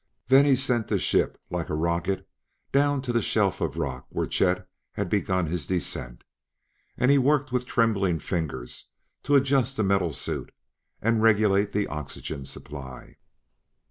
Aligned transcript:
Then 0.29 0.45
he 0.45 0.55
sent 0.55 0.87
the 0.87 0.97
ship 0.97 1.39
like 1.51 1.69
a 1.69 1.75
rocket 1.75 2.27
down 2.71 3.03
to 3.03 3.13
the 3.13 3.21
shelf 3.21 3.61
of 3.61 3.77
rock 3.77 4.07
where 4.09 4.25
Chet 4.25 4.67
had 4.93 5.11
begun 5.11 5.45
his 5.45 5.67
descent; 5.67 6.23
and 6.97 7.11
he 7.11 7.19
worked 7.19 7.51
with 7.51 7.67
trembling 7.67 8.17
fingers 8.17 8.87
to 9.21 9.35
adjust 9.35 9.77
the 9.77 9.83
metal 9.83 10.11
suit 10.11 10.51
and 11.03 11.21
regulate 11.21 11.71
the 11.71 11.85
oxygen 11.85 12.45
supply. 12.45 13.17